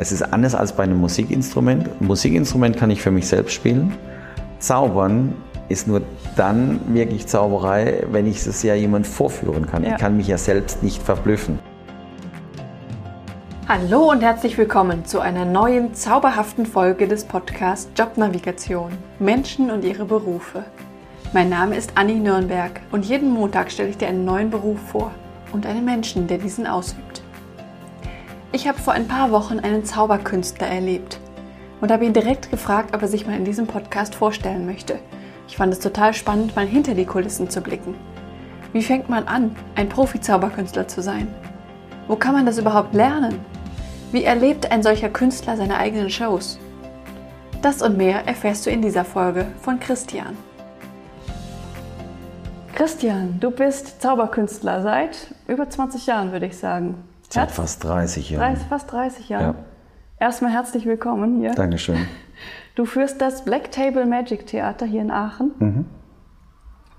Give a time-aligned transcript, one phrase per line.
[0.00, 1.88] Es ist anders als bei einem Musikinstrument.
[2.00, 3.92] Ein Musikinstrument kann ich für mich selbst spielen.
[4.60, 5.34] Zaubern
[5.68, 6.02] ist nur
[6.36, 9.82] dann wirklich Zauberei, wenn ich es ja jemand vorführen kann.
[9.82, 9.90] Ja.
[9.90, 11.58] Ich kann mich ja selbst nicht verblüffen.
[13.66, 20.04] Hallo und herzlich willkommen zu einer neuen zauberhaften Folge des Podcasts Jobnavigation Menschen und ihre
[20.04, 20.62] Berufe.
[21.32, 25.10] Mein Name ist Anni Nürnberg und jeden Montag stelle ich dir einen neuen Beruf vor
[25.52, 27.07] und einen Menschen, der diesen ausübt.
[28.50, 31.20] Ich habe vor ein paar Wochen einen Zauberkünstler erlebt
[31.82, 34.98] und habe ihn direkt gefragt, ob er sich mal in diesem Podcast vorstellen möchte.
[35.46, 37.94] Ich fand es total spannend, mal hinter die Kulissen zu blicken.
[38.72, 41.28] Wie fängt man an, ein Profi-Zauberkünstler zu sein?
[42.06, 43.38] Wo kann man das überhaupt lernen?
[44.12, 46.58] Wie erlebt ein solcher Künstler seine eigenen Shows?
[47.60, 50.34] Das und mehr erfährst du in dieser Folge von Christian.
[52.74, 56.94] Christian, du bist Zauberkünstler seit über 20 Jahren, würde ich sagen.
[57.28, 58.56] Seit fast 30 Jahren.
[58.56, 59.44] Fast 30 Jahre.
[59.44, 59.54] Ja.
[60.18, 61.52] Erstmal herzlich willkommen hier.
[61.54, 61.96] Dankeschön.
[62.74, 65.50] Du führst das Black Table Magic Theater hier in Aachen.
[65.58, 65.86] Mhm.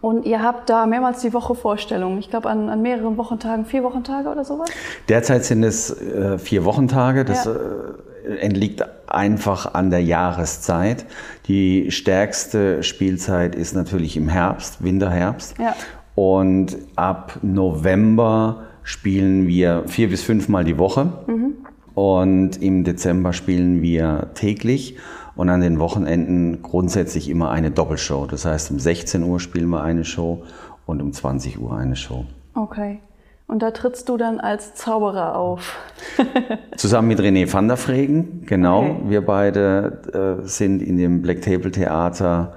[0.01, 2.17] Und ihr habt da mehrmals die Woche Vorstellungen.
[2.17, 4.69] Ich glaube, an, an, mehreren Wochentagen, vier Wochentage oder sowas?
[5.07, 7.23] Derzeit sind es äh, vier Wochentage.
[7.23, 7.53] Das ja.
[7.53, 11.05] äh, entliegt einfach an der Jahreszeit.
[11.47, 15.57] Die stärkste Spielzeit ist natürlich im Herbst, Winterherbst.
[15.59, 15.75] Ja.
[16.15, 21.13] Und ab November spielen wir vier bis fünfmal die Woche.
[21.27, 21.57] Mhm.
[21.93, 24.97] Und im Dezember spielen wir täglich
[25.35, 28.25] und an den Wochenenden grundsätzlich immer eine Doppelshow.
[28.25, 30.41] Das heißt, um 16 Uhr spielen wir eine Show
[30.87, 32.25] und um 20 Uhr eine Show.
[32.55, 32.99] Okay.
[33.45, 35.77] Und da trittst du dann als Zauberer auf.
[36.75, 38.81] Zusammen mit René van der Fregen, genau.
[38.81, 38.95] Okay.
[39.05, 42.55] Wir beide äh, sind in dem Black Table Theater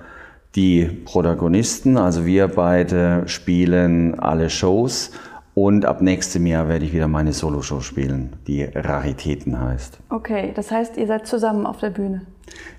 [0.54, 1.98] die Protagonisten.
[1.98, 5.10] Also wir beide spielen alle Shows
[5.54, 9.98] und ab nächstem Jahr werde ich wieder meine Soloshow spielen, die Raritäten heißt.
[10.08, 12.22] Okay, das heißt, ihr seid zusammen auf der Bühne?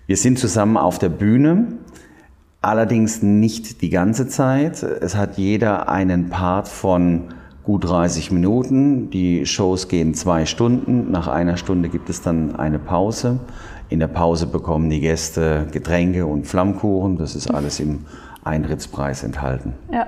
[0.08, 1.74] Wir sind zusammen auf der Bühne,
[2.62, 4.82] allerdings nicht die ganze Zeit.
[4.82, 7.30] Es hat jeder einen Part von
[7.64, 9.10] gut 30 Minuten.
[9.12, 11.12] Die Shows gehen zwei Stunden.
[11.12, 13.40] Nach einer Stunde gibt es dann eine Pause.
[13.90, 17.18] In der Pause bekommen die Gäste Getränke und Flammkuchen.
[17.18, 18.06] Das ist alles im
[18.44, 19.74] Eintrittspreis enthalten.
[19.92, 20.08] Ja.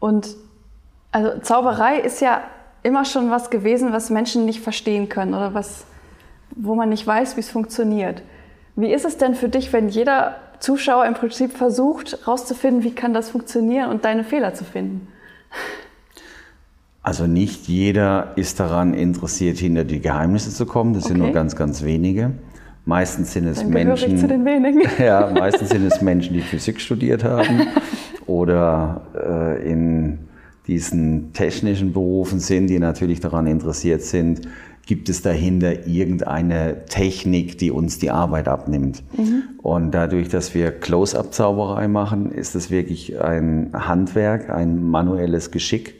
[0.00, 0.36] Und
[1.12, 2.42] also Zauberei ist ja
[2.82, 5.84] immer schon was gewesen, was Menschen nicht verstehen können oder was,
[6.50, 8.22] wo man nicht weiß, wie es funktioniert.
[8.76, 13.14] Wie ist es denn für dich, wenn jeder Zuschauer im Prinzip versucht, herauszufinden, wie kann
[13.14, 15.08] das funktionieren und deine Fehler zu finden?
[17.02, 20.94] Also nicht jeder ist daran interessiert, hinter die Geheimnisse zu kommen.
[20.94, 21.14] Das okay.
[21.14, 22.32] sind nur ganz, ganz wenige.
[22.84, 24.14] Meistens sind es Dann Menschen.
[24.14, 24.82] Ich zu den wenigen.
[24.98, 27.66] Ja, meistens sind es Menschen, die Physik studiert haben
[28.26, 30.27] oder äh, in
[30.68, 34.42] diesen technischen Berufen sind, die natürlich daran interessiert sind,
[34.86, 39.02] gibt es dahinter irgendeine Technik, die uns die Arbeit abnimmt.
[39.16, 39.42] Mhm.
[39.58, 45.94] Und dadurch, dass wir Close-up-Zauberei machen, ist es wirklich ein Handwerk, ein manuelles Geschick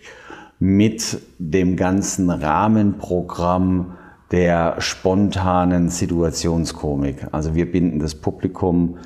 [0.59, 3.93] mit dem ganzen Rahmenprogramm
[4.31, 7.27] der spontanen Situationskomik.
[7.33, 8.97] Also wir binden das Publikum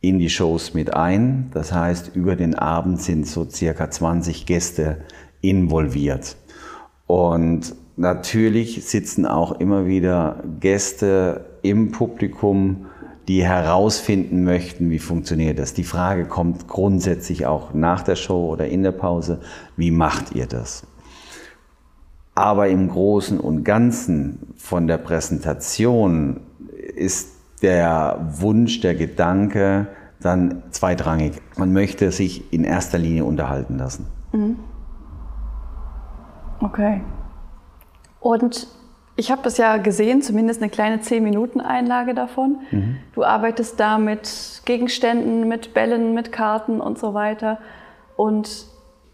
[0.00, 1.50] in die Shows mit ein.
[1.52, 4.98] Das heißt, über den Abend sind so circa 20 Gäste
[5.40, 6.36] involviert.
[7.06, 12.86] Und natürlich sitzen auch immer wieder Gäste im Publikum,
[13.28, 15.74] die herausfinden möchten, wie funktioniert das.
[15.74, 19.40] Die Frage kommt grundsätzlich auch nach der Show oder in der Pause,
[19.76, 20.84] wie macht ihr das?
[22.34, 26.40] Aber im Großen und Ganzen von der Präsentation
[26.96, 29.88] ist der Wunsch, der Gedanke
[30.20, 31.40] dann zweitrangig.
[31.56, 34.06] Man möchte sich in erster Linie unterhalten lassen.
[34.32, 34.58] Mhm.
[36.60, 37.00] Okay.
[38.20, 38.68] Und
[39.16, 42.58] ich habe das ja gesehen, zumindest eine kleine 10-Minuten-Einlage davon.
[42.70, 42.96] Mhm.
[43.14, 47.58] Du arbeitest da mit Gegenständen, mit Bällen, mit Karten und so weiter.
[48.16, 48.66] Und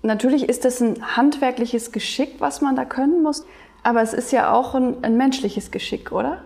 [0.02, 3.44] natürlich ist das ein handwerkliches Geschick, was man da können muss.
[3.82, 6.42] Aber es ist ja auch ein, ein menschliches Geschick, oder?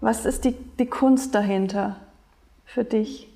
[0.00, 1.96] Was ist die, die Kunst dahinter
[2.64, 3.28] für dich?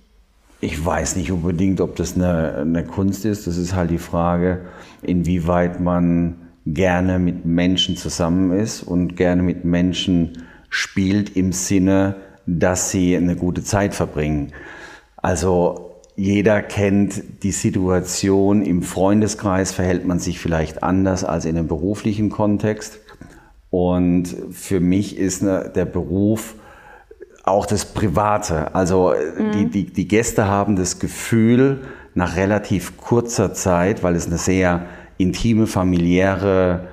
[0.60, 3.46] Ich weiß nicht unbedingt, ob das eine, eine Kunst ist.
[3.46, 4.66] Das ist halt die Frage,
[5.00, 6.36] inwieweit man
[6.66, 12.16] gerne mit Menschen zusammen ist und gerne mit Menschen spielt im Sinne,
[12.46, 14.52] dass sie eine gute Zeit verbringen.
[15.16, 21.68] Also jeder kennt die Situation, im Freundeskreis verhält man sich vielleicht anders als in einem
[21.68, 22.98] beruflichen Kontext.
[23.70, 26.56] Und für mich ist ne, der Beruf
[27.44, 28.74] auch das Private.
[28.74, 29.52] Also mhm.
[29.52, 31.82] die, die, die Gäste haben das Gefühl,
[32.14, 34.86] nach relativ kurzer Zeit, weil es eine sehr
[35.18, 36.88] intime, familiäre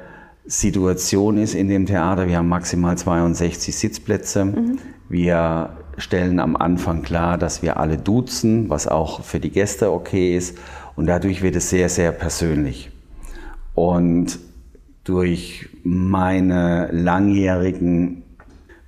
[0.45, 4.45] Situation ist in dem Theater, wir haben maximal 62 Sitzplätze.
[4.45, 4.77] Mhm.
[5.09, 10.38] Wir stellen am Anfang klar, dass wir alle duzen, was auch für die Gäste okay
[10.38, 10.57] ist.
[10.95, 12.91] Und dadurch wird es sehr, sehr persönlich.
[13.74, 14.39] Und
[15.07, 18.24] durch meine langjährigen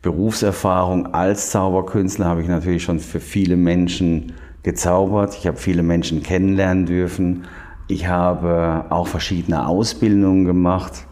[0.01, 4.33] Berufserfahrung als Zauberkünstler habe ich natürlich schon für viele Menschen
[4.63, 5.37] gezaubert.
[5.39, 7.45] Ich habe viele Menschen kennenlernen dürfen.
[7.87, 11.05] Ich habe auch verschiedene Ausbildungen gemacht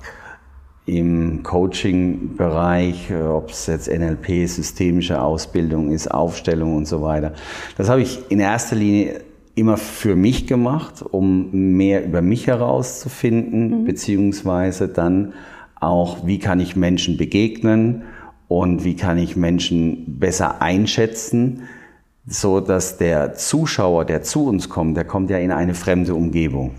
[0.85, 7.31] im Coaching-Bereich, ob es jetzt NLP, systemische Ausbildung ist, Aufstellung und so weiter.
[7.77, 9.21] Das habe ich in erster Linie
[9.57, 13.85] immer für mich gemacht, um mehr über mich herauszufinden, mhm.
[13.85, 15.33] beziehungsweise dann
[15.79, 18.03] auch, wie kann ich Menschen begegnen
[18.47, 21.63] und wie kann ich Menschen besser einschätzen,
[22.25, 26.71] so dass der Zuschauer, der zu uns kommt, der kommt ja in eine fremde Umgebung.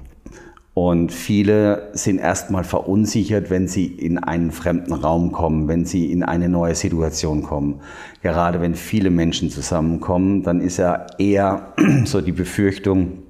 [0.80, 6.22] Und viele sind erstmal verunsichert, wenn sie in einen fremden Raum kommen, wenn sie in
[6.22, 7.80] eine neue Situation kommen.
[8.22, 11.72] Gerade wenn viele Menschen zusammenkommen, dann ist ja eher
[12.04, 13.24] so die Befürchtung,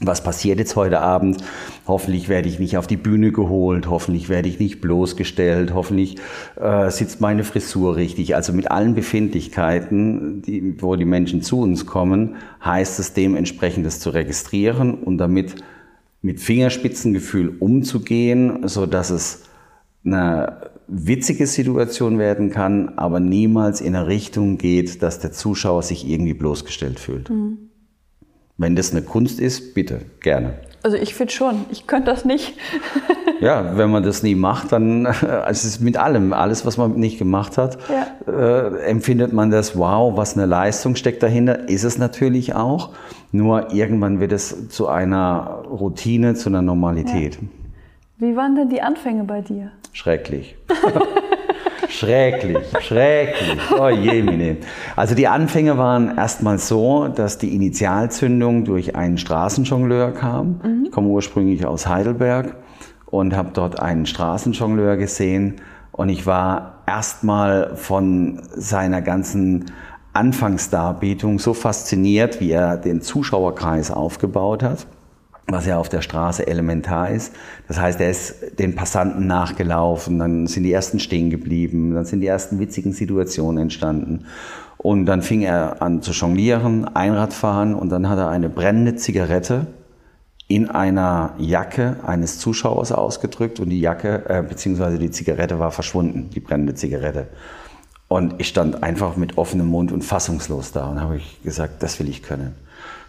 [0.00, 1.44] was passiert jetzt heute Abend?
[1.86, 6.16] Hoffentlich werde ich nicht auf die Bühne geholt, hoffentlich werde ich nicht bloßgestellt, hoffentlich
[6.60, 8.34] äh, sitzt meine Frisur richtig.
[8.34, 12.34] Also mit allen Befindlichkeiten, die, wo die Menschen zu uns kommen,
[12.64, 15.54] heißt es dementsprechend das zu registrieren und damit
[16.20, 19.44] mit Fingerspitzengefühl umzugehen, so dass es
[20.04, 26.08] eine witzige Situation werden kann, aber niemals in eine Richtung geht, dass der Zuschauer sich
[26.08, 27.30] irgendwie bloßgestellt fühlt.
[27.30, 27.70] Mhm.
[28.56, 30.54] Wenn das eine Kunst ist, bitte, gerne.
[30.82, 32.54] Also ich finde schon, ich könnte das nicht.
[33.40, 36.94] ja, wenn man das nie macht, dann also es ist mit allem, alles, was man
[36.94, 38.32] nicht gemacht hat, ja.
[38.32, 42.90] äh, empfindet man das, wow, was eine Leistung steckt dahinter, ist es natürlich auch.
[43.30, 47.34] Nur irgendwann wird es zu einer Routine, zu einer Normalität.
[47.34, 47.48] Ja.
[48.20, 49.70] Wie waren denn die Anfänge bei dir?
[49.92, 50.56] Schrecklich.
[51.88, 53.58] schrecklich, schrecklich.
[53.78, 54.56] Oh je, meine.
[54.96, 60.60] Also die Anfänge waren erstmal so, dass die Initialzündung durch einen Straßenjongleur kam.
[60.64, 60.84] Mhm.
[60.86, 62.56] Ich komme ursprünglich aus Heidelberg
[63.10, 65.56] und habe dort einen Straßenjongleur gesehen
[65.92, 69.66] und ich war erstmal von seiner ganzen
[70.12, 74.86] Anfangsdarbietung so fasziniert, wie er den Zuschauerkreis aufgebaut hat,
[75.46, 77.34] was ja auf der Straße elementar ist.
[77.66, 82.20] Das heißt, er ist den Passanten nachgelaufen, dann sind die ersten stehen geblieben, dann sind
[82.20, 84.26] die ersten witzigen Situationen entstanden.
[84.76, 89.66] Und dann fing er an zu jonglieren, Einradfahren und dann hat er eine brennende Zigarette
[90.48, 96.30] in einer Jacke eines Zuschauers ausgedrückt und die Jacke äh, beziehungsweise die Zigarette war verschwunden,
[96.30, 97.28] die brennende Zigarette.
[98.08, 102.00] Und ich stand einfach mit offenem Mund und fassungslos da und habe ich gesagt, das
[102.00, 102.54] will ich können.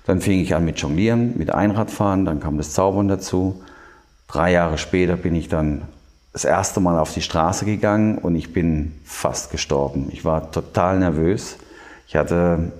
[0.05, 3.63] Dann fing ich an mit Jonglieren, mit Einradfahren, dann kam das Zaubern dazu.
[4.27, 5.83] Drei Jahre später bin ich dann
[6.33, 10.09] das erste Mal auf die Straße gegangen und ich bin fast gestorben.
[10.11, 11.57] Ich war total nervös.
[12.07, 12.73] Ich hatte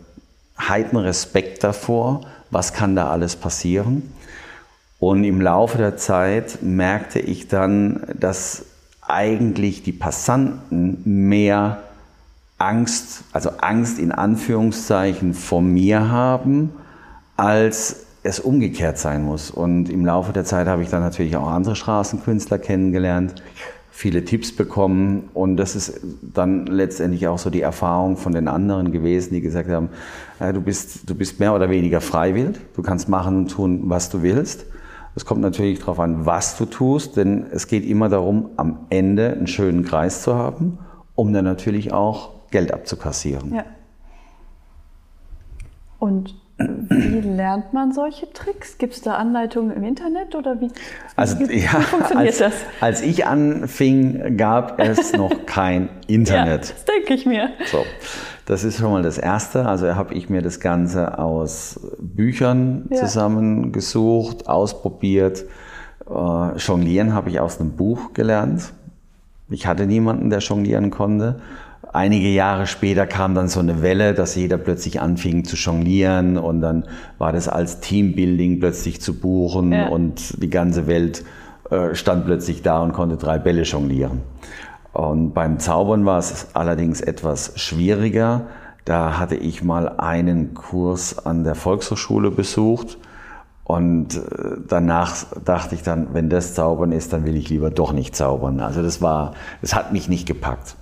[0.60, 2.22] heiten Respekt davor,
[2.52, 4.12] was kann da alles passieren.
[5.00, 8.66] Und im Laufe der Zeit merkte ich dann, dass
[9.02, 11.80] eigentlich die Passanten mehr
[12.58, 16.74] Angst, also Angst in Anführungszeichen vor mir haben,
[17.38, 19.50] als es umgekehrt sein muss.
[19.50, 23.42] Und im Laufe der Zeit habe ich dann natürlich auch andere Straßenkünstler kennengelernt,
[23.92, 28.94] viele Tipps bekommen und das ist dann letztendlich auch so die Erfahrung von den anderen
[28.94, 29.90] gewesen, die gesagt haben,
[30.40, 34.10] ja, du, bist, du bist mehr oder weniger freiwillig, du kannst machen und tun, was
[34.10, 34.66] du willst.
[35.20, 39.34] Es kommt natürlich darauf an, was du tust, denn es geht immer darum, am Ende
[39.34, 40.80] einen schönen Kreis zu haben,
[41.14, 43.54] um dann natürlich auch Geld abzukassieren.
[43.54, 43.66] Ja.
[46.00, 48.78] Und wie lernt man solche Tricks?
[48.78, 50.70] Gibt es da Anleitungen im Internet oder wie,
[51.16, 52.54] also, wie, ja, funktioniert als, das?
[52.82, 56.66] Als ich anfing, gab es noch kein Internet.
[56.66, 57.50] Ja, das denke ich mir.
[57.72, 57.86] So,
[58.46, 59.66] das ist schon mal das Erste.
[59.66, 62.98] Also habe ich mir das Ganze aus Büchern ja.
[62.98, 65.46] zusammengesucht, ausprobiert.
[66.10, 68.74] Äh, Jonglieren habe ich aus einem Buch gelernt.
[69.50, 71.42] Ich hatte niemanden, der jonglieren konnte.
[71.92, 76.62] Einige Jahre später kam dann so eine Welle, dass jeder plötzlich anfing zu jonglieren und
[76.62, 76.86] dann
[77.18, 79.88] war das als Teambuilding plötzlich zu buchen ja.
[79.88, 81.26] und die ganze Welt
[81.72, 84.22] äh, stand plötzlich da und konnte drei Bälle jonglieren.
[84.94, 88.48] Und beim Zaubern war es allerdings etwas schwieriger.
[88.86, 93.00] Da hatte ich mal einen Kurs an der Volkshochschule besucht
[93.64, 97.94] und äh, danach dachte ich dann, wenn das Zaubern ist, dann will ich lieber doch
[97.94, 98.60] nicht zaubern.
[98.60, 100.76] Also das war, das hat mich nicht gepackt.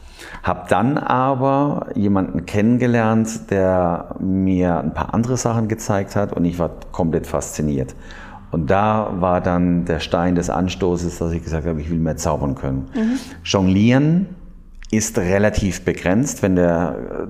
[0.47, 6.57] Hab dann aber jemanden kennengelernt, der mir ein paar andere Sachen gezeigt hat und ich
[6.57, 7.95] war komplett fasziniert.
[8.51, 12.15] Und da war dann der Stein des Anstoßes, dass ich gesagt habe, ich will mehr
[12.15, 12.87] zaubern können.
[13.43, 14.27] Jonglieren
[14.89, 16.41] ist relativ begrenzt.
[16.41, 17.27] Wenn der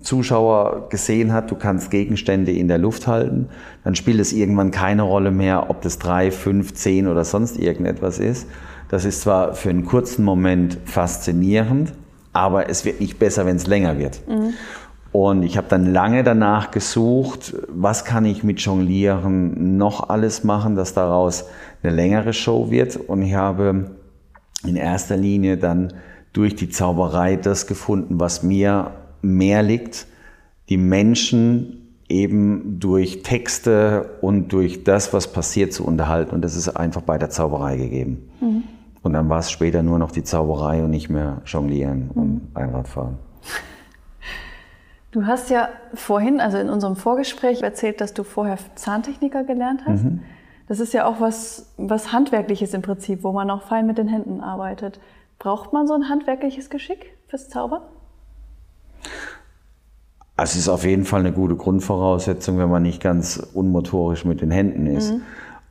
[0.00, 3.48] Zuschauer gesehen hat, du kannst Gegenstände in der Luft halten,
[3.84, 8.18] dann spielt es irgendwann keine Rolle mehr, ob das drei, fünf, zehn oder sonst irgendetwas
[8.18, 8.48] ist.
[8.88, 11.92] Das ist zwar für einen kurzen Moment faszinierend,
[12.36, 14.20] aber es wird nicht besser, wenn es länger wird.
[14.28, 14.52] Mhm.
[15.10, 20.74] Und ich habe dann lange danach gesucht, was kann ich mit Jonglieren noch alles machen,
[20.74, 21.46] dass daraus
[21.82, 22.96] eine längere Show wird.
[22.96, 23.92] Und ich habe
[24.66, 25.94] in erster Linie dann
[26.34, 28.90] durch die Zauberei das gefunden, was mir
[29.22, 30.06] mehr liegt,
[30.68, 36.34] die Menschen eben durch Texte und durch das, was passiert, zu unterhalten.
[36.34, 38.28] Und das ist einfach bei der Zauberei gegeben.
[38.42, 38.64] Mhm.
[39.06, 42.22] Und dann war es später nur noch die Zauberei und nicht mehr Jonglieren mhm.
[42.22, 43.18] und Einradfahren.
[45.12, 50.04] Du hast ja vorhin, also in unserem Vorgespräch, erzählt, dass du vorher Zahntechniker gelernt hast.
[50.04, 50.20] Mhm.
[50.68, 54.08] Das ist ja auch was, was Handwerkliches im Prinzip, wo man auch fein mit den
[54.08, 54.98] Händen arbeitet.
[55.38, 57.82] Braucht man so ein handwerkliches Geschick fürs Zaubern?
[60.36, 64.40] Also es ist auf jeden Fall eine gute Grundvoraussetzung, wenn man nicht ganz unmotorisch mit
[64.40, 65.12] den Händen ist.
[65.12, 65.22] Mhm.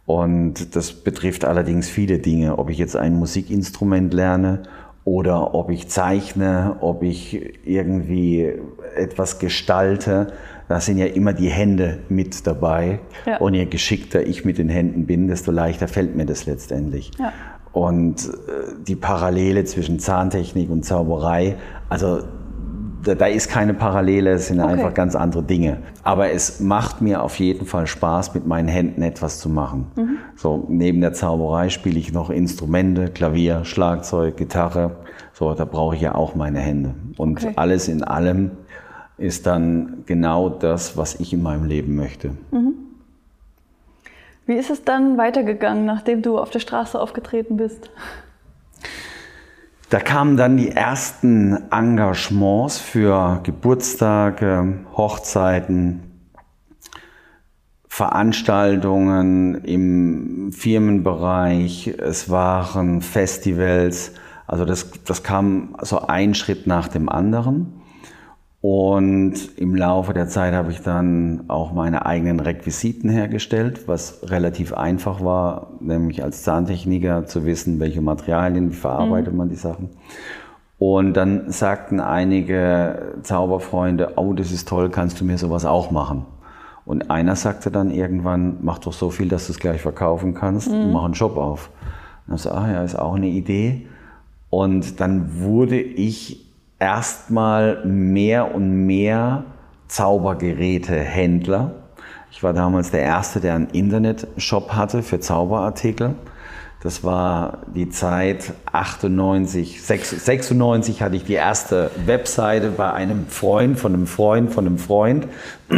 [0.06, 4.64] Und das betrifft allerdings viele Dinge, ob ich jetzt ein Musikinstrument lerne
[5.04, 8.52] oder ob ich zeichne, ob ich irgendwie
[8.96, 10.34] etwas gestalte.
[10.68, 13.00] Da sind ja immer die Hände mit dabei.
[13.26, 13.38] Ja.
[13.38, 17.12] Und je geschickter ich mit den Händen bin, desto leichter fällt mir das letztendlich.
[17.20, 17.34] Ja.
[17.72, 21.56] Und äh, die Parallele zwischen Zahntechnik und Zauberei,
[21.90, 22.24] also
[23.06, 24.74] da, da ist keine Parallele, es sind okay.
[24.74, 25.78] einfach ganz andere Dinge.
[26.04, 29.88] Aber es macht mir auf jeden Fall Spaß, mit meinen Händen etwas zu machen.
[29.96, 30.18] Mhm.
[30.36, 34.98] So, neben der Zauberei spiele ich noch Instrumente, Klavier, Schlagzeug, Gitarre.
[35.34, 36.96] So, da brauche ich ja auch meine Hände.
[37.18, 37.54] Und okay.
[37.56, 38.52] alles in allem
[39.18, 42.32] ist dann genau das, was ich in meinem Leben möchte.
[42.52, 42.74] Mhm.
[44.48, 47.90] Wie ist es dann weitergegangen, nachdem du auf der Straße aufgetreten bist?
[49.96, 56.02] Da kamen dann die ersten Engagements für Geburtstage, Hochzeiten,
[57.88, 64.12] Veranstaltungen im Firmenbereich, es waren Festivals.
[64.48, 67.75] Also das, das kam so ein Schritt nach dem anderen.
[68.68, 74.74] Und im Laufe der Zeit habe ich dann auch meine eigenen Requisiten hergestellt, was relativ
[74.74, 79.38] einfach war, nämlich als Zahntechniker zu wissen, welche Materialien, wie verarbeitet mhm.
[79.38, 79.92] man die Sachen.
[80.80, 86.26] Und dann sagten einige Zauberfreunde, oh, das ist toll, kannst du mir sowas auch machen?
[86.88, 90.72] Und einer sagte dann irgendwann, mach doch so viel, dass du es gleich verkaufen kannst
[90.72, 90.86] mhm.
[90.86, 91.70] und mach einen Shop auf.
[92.26, 93.86] Und dann so, ah ja, ist auch eine Idee.
[94.50, 96.45] Und dann wurde ich
[96.79, 99.44] erstmal mehr und mehr
[99.88, 101.72] Zaubergerätehändler.
[102.32, 106.15] Ich war damals der Erste, der einen Internetshop hatte für Zauberartikel.
[106.84, 113.96] Das war die Zeit 98, 96 hatte ich die erste Webseite bei einem Freund, von
[113.96, 115.27] einem Freund, von einem Freund,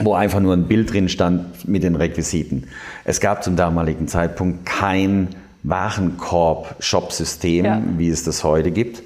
[0.00, 2.66] wo einfach nur ein Bild drin stand mit den Requisiten.
[3.04, 5.28] Es gab zum damaligen Zeitpunkt kein
[5.62, 7.80] Warenkorb-Shop-System, ja.
[7.96, 9.04] wie es das heute gibt.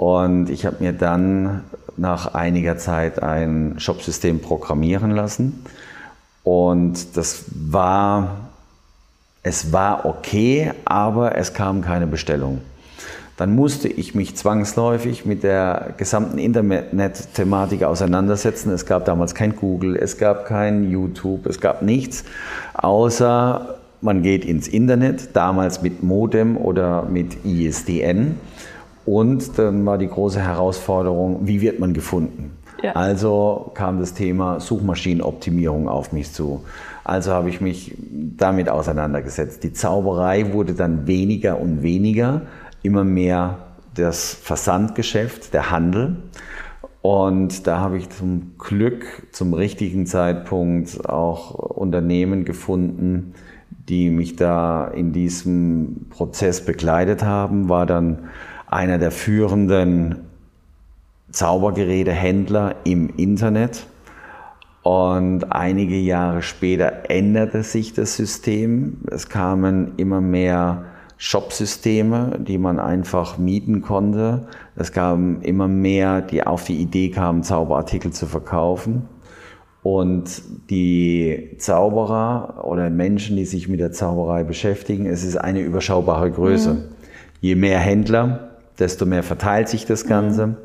[0.00, 1.60] Und ich habe mir dann
[1.98, 5.62] nach einiger Zeit ein Shopsystem programmieren lassen.
[6.42, 8.48] Und das war,
[9.42, 12.62] es war okay, aber es kam keine Bestellung.
[13.36, 18.72] Dann musste ich mich zwangsläufig mit der gesamten Internet-Thematik auseinandersetzen.
[18.72, 22.24] Es gab damals kein Google, es gab kein YouTube, es gab nichts,
[22.72, 28.36] außer man geht ins Internet, damals mit Modem oder mit ISDN
[29.10, 32.52] und dann war die große Herausforderung, wie wird man gefunden?
[32.80, 32.92] Ja.
[32.92, 36.62] Also kam das Thema Suchmaschinenoptimierung auf mich zu.
[37.02, 37.96] Also habe ich mich
[38.36, 39.64] damit auseinandergesetzt.
[39.64, 42.42] Die Zauberei wurde dann weniger und weniger,
[42.84, 43.58] immer mehr
[43.96, 46.16] das Versandgeschäft, der Handel.
[47.02, 53.34] Und da habe ich zum Glück zum richtigen Zeitpunkt auch Unternehmen gefunden,
[53.88, 58.28] die mich da in diesem Prozess begleitet haben, war dann
[58.70, 60.28] einer der führenden
[61.30, 63.86] Zaubergerätehändler im Internet.
[64.82, 68.98] Und einige Jahre später änderte sich das System.
[69.10, 70.84] Es kamen immer mehr
[71.18, 74.46] Shopsysteme, die man einfach mieten konnte.
[74.76, 79.08] Es kamen immer mehr, die auf die Idee kamen, Zauberartikel zu verkaufen.
[79.82, 86.30] Und die Zauberer oder Menschen, die sich mit der Zauberei beschäftigen, es ist eine überschaubare
[86.30, 86.74] Größe.
[86.74, 86.84] Mhm.
[87.40, 88.49] Je mehr Händler,
[88.80, 90.46] desto mehr verteilt sich das Ganze.
[90.48, 90.56] Mhm.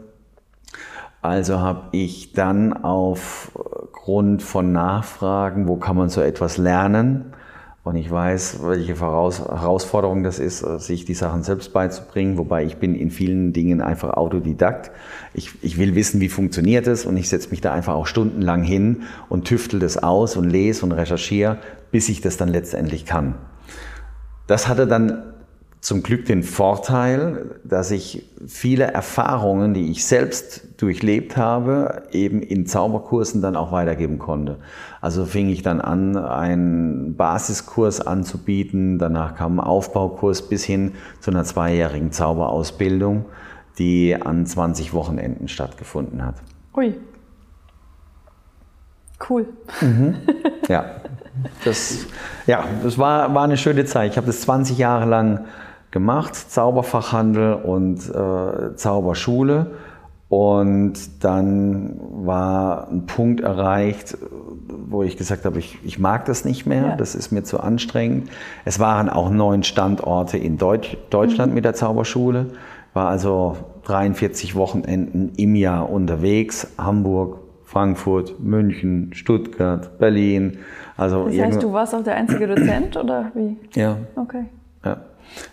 [1.22, 7.34] Also habe ich dann aufgrund von Nachfragen, wo kann man so etwas lernen,
[7.86, 12.40] Und ich weiß, welche Herausforderung das ist, sich die Sachen selbst beizubringen.
[12.40, 14.90] Wobei ich bin in vielen Dingen einfach Autodidakt.
[15.36, 18.64] Ich, ich will wissen, wie funktioniert es und ich setze mich da einfach auch stundenlang
[18.64, 21.60] hin und tüftel das aus und lese und recherchiere,
[21.92, 23.36] bis ich das dann letztendlich kann.
[24.48, 25.35] Das hatte dann
[25.86, 32.66] zum Glück den Vorteil, dass ich viele Erfahrungen, die ich selbst durchlebt habe, eben in
[32.66, 34.58] Zauberkursen dann auch weitergeben konnte.
[35.00, 41.30] Also fing ich dann an, einen Basiskurs anzubieten, danach kam ein Aufbaukurs bis hin zu
[41.30, 43.26] einer zweijährigen Zauberausbildung,
[43.78, 46.38] die an 20 Wochenenden stattgefunden hat.
[46.76, 46.96] Ui.
[49.30, 49.46] Cool.
[49.82, 50.16] Mhm.
[50.68, 50.86] Ja,
[51.64, 52.08] das,
[52.48, 54.10] ja, das war, war eine schöne Zeit.
[54.10, 55.46] Ich habe das 20 Jahre lang
[55.96, 59.72] gemacht, Zauberfachhandel und äh, Zauberschule.
[60.28, 64.18] Und dann war ein Punkt erreicht,
[64.90, 66.96] wo ich gesagt habe, ich, ich mag das nicht mehr, ja.
[66.98, 68.30] das ist mir zu anstrengend.
[68.66, 71.56] Es waren auch neun Standorte in Deutsch, Deutschland mhm.
[71.56, 72.48] mit der Zauberschule,
[72.94, 80.58] war also 43 Wochenenden im Jahr unterwegs, Hamburg, Frankfurt, München, Stuttgart, Berlin.
[80.98, 83.56] Also das heißt, du warst auch der einzige Dozent oder wie?
[83.80, 83.96] Ja.
[84.18, 84.44] Okay.
[84.84, 84.98] Ja.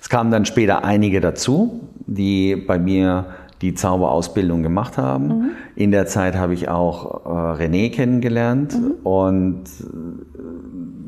[0.00, 3.26] Es kamen dann später einige dazu, die bei mir
[3.62, 5.26] die Zauberausbildung gemacht haben.
[5.26, 5.50] Mhm.
[5.76, 8.92] In der Zeit habe ich auch äh, René kennengelernt mhm.
[9.04, 10.42] und äh,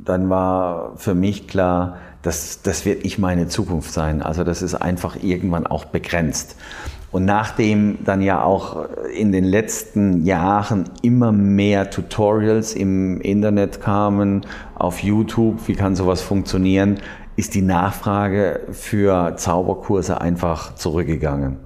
[0.05, 4.23] dann war für mich klar, das, das wird nicht meine Zukunft sein.
[4.23, 6.57] Also das ist einfach irgendwann auch begrenzt.
[7.11, 14.41] Und nachdem dann ja auch in den letzten Jahren immer mehr Tutorials im Internet kamen,
[14.75, 16.99] auf YouTube, wie kann sowas funktionieren,
[17.37, 21.59] ist die Nachfrage für Zauberkurse einfach zurückgegangen.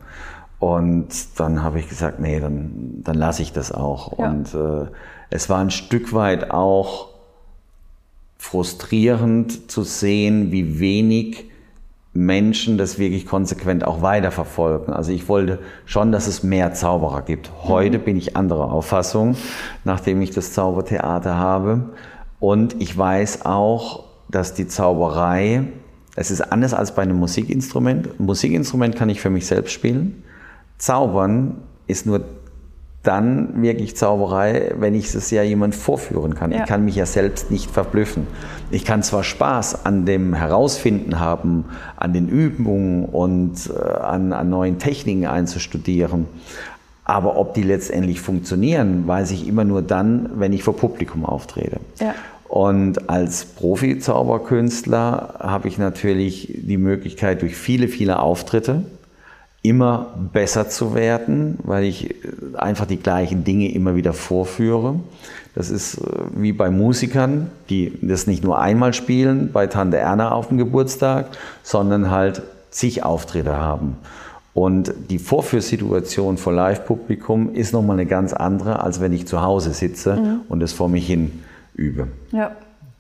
[0.59, 4.19] Und dann habe ich gesagt, nee, dann, dann lasse ich das auch.
[4.19, 4.31] Ja.
[4.31, 4.87] Und äh,
[5.31, 7.09] es war ein Stück weit auch
[8.39, 11.45] frustrierend zu sehen, wie wenig
[12.15, 14.93] Menschen das wirklich konsequent auch weiterverfolgen.
[14.93, 17.51] Also ich wollte schon, dass es mehr Zauberer gibt.
[17.65, 18.03] Heute mhm.
[18.03, 19.37] bin ich anderer Auffassung,
[19.85, 21.91] nachdem ich das Zaubertheater habe.
[22.41, 25.65] Und ich weiß auch, dass die Zauberei,
[26.17, 28.19] es ist anders als bei einem Musikinstrument.
[28.21, 30.23] Musikinstrument kann ich für mich selbst spielen.
[30.79, 32.25] Zaubern ist nur
[33.03, 36.51] dann wirklich Zauberei, wenn ich es ja jemand vorführen kann.
[36.51, 36.61] Ja.
[36.61, 38.27] Ich kann mich ja selbst nicht verblüffen.
[38.71, 41.65] Ich kann zwar Spaß an dem Herausfinden haben,
[41.97, 46.27] an den Übungen und äh, an, an neuen Techniken einzustudieren,
[47.09, 51.81] aber ob die letztendlich funktionieren, weiß ich immer nur dann, wenn ich vor Publikum auftrete.
[51.99, 52.15] Ja.
[52.49, 58.85] Und als Profi-Zauberkünstler habe ich natürlich die Möglichkeit, durch viele, viele Auftritte
[59.63, 62.15] immer besser zu werden, weil ich
[62.55, 64.95] einfach die gleichen Dinge immer wieder vorführe.
[65.55, 66.01] Das ist äh,
[66.37, 71.27] wie bei Musikern, die das nicht nur einmal spielen, bei Tante Erna auf dem Geburtstag,
[71.63, 73.97] sondern halt zig Auftritte haben.
[74.55, 79.73] Und die Vorführsituation vor Live-Publikum ist nochmal eine ganz andere, als wenn ich zu Hause
[79.73, 80.41] sitze mhm.
[80.49, 81.31] und es vor mich hin
[81.79, 82.09] übe.
[82.33, 82.57] Ja.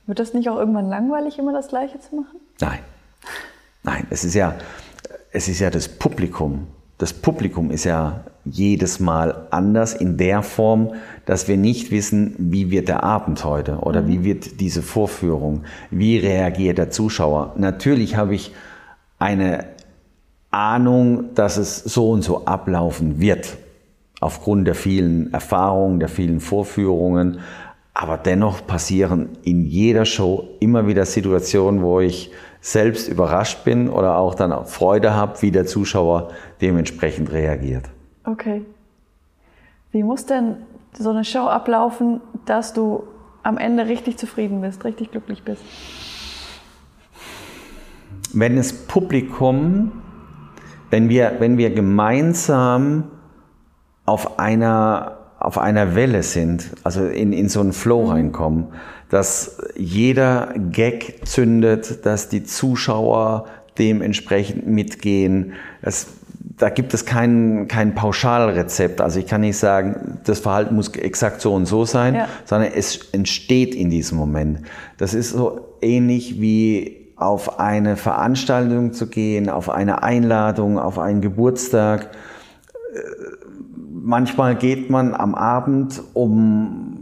[0.07, 2.41] Wird das nicht auch irgendwann langweilig, immer das Gleiche zu machen?
[2.61, 2.79] Nein.
[3.83, 4.55] Nein, es ist ja,
[5.33, 6.67] es ist ja das Publikum.
[6.97, 10.95] Das Publikum ist ja jedes Mal anders in der Form,
[11.27, 14.09] dass wir nicht wissen, wie wird der Abend heute oder mhm.
[14.09, 17.55] wie wird diese Vorführung, wie reagiert der Zuschauer.
[17.57, 18.55] Natürlich habe ich
[19.19, 19.67] eine
[20.51, 23.59] Ahnung, dass es so und so ablaufen wird,
[24.21, 27.41] aufgrund der vielen Erfahrungen, der vielen Vorführungen.
[28.01, 32.31] Aber dennoch passieren in jeder Show immer wieder Situationen, wo ich
[32.61, 36.29] selbst überrascht bin oder auch dann Freude habe, wie der Zuschauer
[36.61, 37.87] dementsprechend reagiert.
[38.23, 38.65] Okay.
[39.91, 40.59] Wie muss denn
[40.93, 43.03] so eine Show ablaufen, dass du
[43.43, 45.63] am Ende richtig zufrieden bist, richtig glücklich bist?
[48.33, 49.91] Wenn das Publikum,
[50.91, 53.11] wenn wir, wenn wir gemeinsam
[54.07, 58.11] auf einer auf einer Welle sind, also in, in so einen Flow mhm.
[58.11, 58.67] reinkommen,
[59.09, 63.47] dass jeder Gag zündet, dass die Zuschauer
[63.79, 65.53] dementsprechend mitgehen.
[65.81, 66.09] Das,
[66.59, 69.01] da gibt es kein, kein Pauschalrezept.
[69.01, 72.29] Also ich kann nicht sagen, das Verhalten muss exakt so und so sein, ja.
[72.45, 74.63] sondern es entsteht in diesem Moment.
[74.99, 81.21] Das ist so ähnlich wie auf eine Veranstaltung zu gehen, auf eine Einladung, auf einen
[81.21, 82.11] Geburtstag
[84.09, 86.97] manchmal geht man am Abend um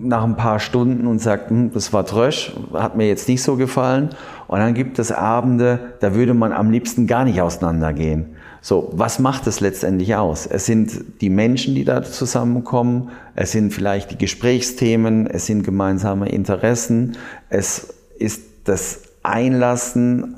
[0.00, 3.56] nach ein paar Stunden und sagt, hm, das war Trösch, hat mir jetzt nicht so
[3.56, 4.10] gefallen.
[4.46, 8.36] Und dann gibt es Abende, da würde man am liebsten gar nicht auseinandergehen.
[8.60, 10.46] So, was macht es letztendlich aus?
[10.46, 16.28] Es sind die Menschen, die da zusammenkommen, es sind vielleicht die Gesprächsthemen, es sind gemeinsame
[16.28, 17.16] Interessen,
[17.48, 20.36] es ist das Einlassen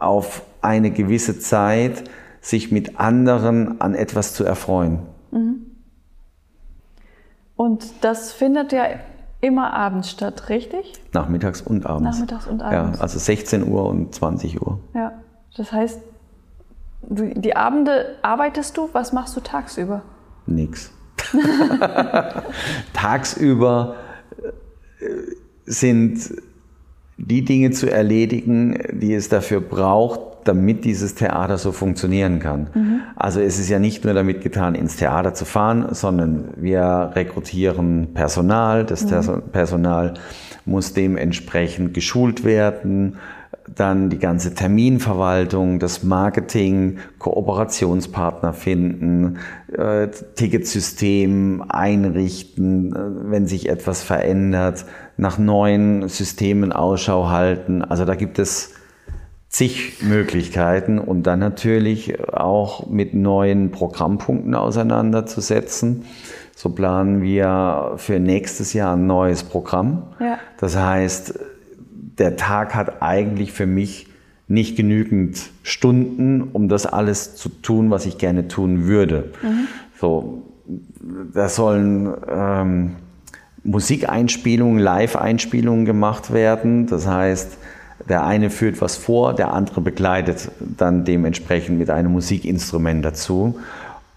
[0.00, 2.02] auf eine gewisse Zeit,
[2.40, 4.98] sich mit anderen an etwas zu erfreuen.
[5.36, 5.66] Mhm.
[7.56, 8.86] Und das findet ja
[9.40, 10.92] immer abends statt, richtig?
[11.12, 12.18] Nachmittags und abends.
[12.18, 12.98] Nachmittags und abends.
[12.98, 14.80] Ja, also 16 Uhr und 20 Uhr.
[14.94, 15.12] Ja,
[15.56, 16.00] das heißt,
[17.08, 20.02] die Abende arbeitest du, was machst du tagsüber?
[20.46, 20.92] Nix.
[22.92, 23.96] tagsüber
[24.38, 25.06] äh,
[25.64, 26.34] sind
[27.16, 32.68] die Dinge zu erledigen, die es dafür braucht, damit dieses Theater so funktionieren kann.
[32.74, 33.00] Mhm.
[33.16, 38.14] Also es ist ja nicht nur damit getan, ins Theater zu fahren, sondern wir rekrutieren
[38.14, 38.84] Personal.
[38.84, 39.42] Das mhm.
[39.52, 40.14] Personal
[40.64, 43.16] muss dementsprechend geschult werden.
[43.74, 49.38] Dann die ganze Terminverwaltung, das Marketing, Kooperationspartner finden,
[49.76, 54.84] äh, Ticketsystem einrichten, äh, wenn sich etwas verändert,
[55.16, 57.82] nach neuen Systemen Ausschau halten.
[57.82, 58.72] Also da gibt es
[59.56, 66.04] zig Möglichkeiten und dann natürlich auch mit neuen Programmpunkten auseinanderzusetzen.
[66.54, 70.02] So planen wir für nächstes Jahr ein neues Programm.
[70.20, 70.38] Ja.
[70.60, 71.38] Das heißt,
[72.18, 74.08] der Tag hat eigentlich für mich
[74.46, 79.32] nicht genügend Stunden, um das alles zu tun, was ich gerne tun würde.
[79.42, 79.68] Mhm.
[79.98, 80.42] So,
[81.32, 82.96] da sollen ähm,
[83.64, 86.86] Musikeinspielungen, Live-Einspielungen gemacht werden.
[86.86, 87.56] Das heißt,
[88.08, 93.58] der eine führt was vor, der andere begleitet dann dementsprechend mit einem Musikinstrument dazu.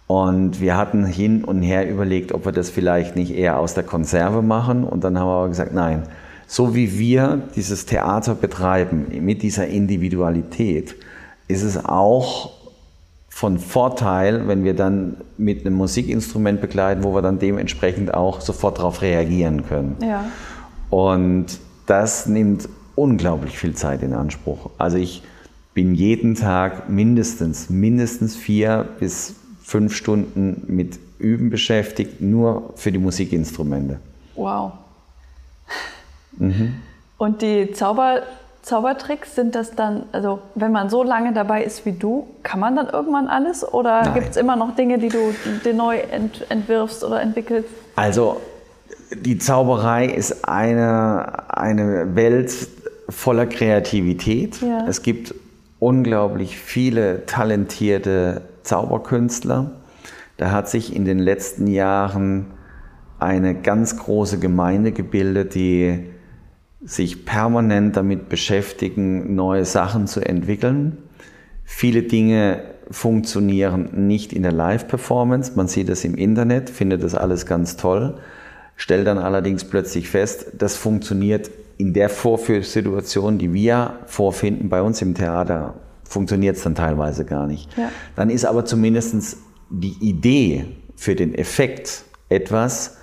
[0.08, 3.84] Und wir hatten hin und her überlegt, ob wir das vielleicht nicht eher aus der
[3.84, 4.84] Konserve machen.
[4.84, 6.04] Und dann haben wir aber gesagt, nein,
[6.48, 10.96] so wie wir dieses Theater betreiben, mit dieser Individualität,
[11.48, 12.52] ist es auch
[13.30, 18.80] von Vorteil, wenn wir dann mit einem Musikinstrument begleiten, wo wir dann dementsprechend auch sofort
[18.80, 19.96] darauf reagieren können.
[20.02, 20.26] Ja.
[20.89, 22.68] Und das nimmt
[22.99, 24.69] unglaublich viel Zeit in Anspruch.
[24.77, 25.23] Also ich
[25.73, 32.97] bin jeden Tag mindestens, mindestens vier bis fünf Stunden mit Üben beschäftigt, nur für die
[32.97, 33.99] Musikinstrumente.
[34.35, 34.73] Wow.
[36.38, 36.75] Mhm.
[37.17, 38.23] Und die Zauber,
[38.62, 42.75] Zaubertricks sind das dann, also wenn man so lange dabei ist wie du, kann man
[42.75, 45.33] dann irgendwann alles oder gibt es immer noch Dinge, die du
[45.63, 47.69] dir neu ent, entwirfst oder entwickelst?
[47.95, 48.41] Also
[49.12, 52.79] die Zauberei ist eine, eine Welt
[53.10, 54.62] voller Kreativität.
[54.62, 54.86] Ja.
[54.88, 55.34] Es gibt
[55.80, 59.72] unglaublich viele talentierte Zauberkünstler.
[60.38, 62.48] Da hat sich in den letzten Jahren
[63.19, 66.06] eine ganz große Gemeinde gebildet, die
[66.82, 70.98] sich permanent damit beschäftigen, neue Sachen zu entwickeln.
[71.65, 75.54] Viele Dinge funktionieren nicht in der Live-Performance.
[75.56, 78.17] Man sieht es im Internet, findet das alles ganz toll,
[78.78, 85.02] stellt dann allerdings plötzlich fest, das funktioniert in der Vorführsituation, die wir vorfinden bei uns
[85.02, 87.70] im Theater, funktioniert es dann teilweise gar nicht.
[87.78, 87.89] Ja.
[88.18, 89.38] Dann ist aber zumindest
[89.70, 90.65] die Idee
[90.98, 92.98] für den Effekt etwas,